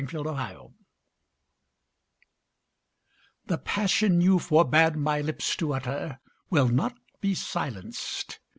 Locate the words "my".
4.95-5.21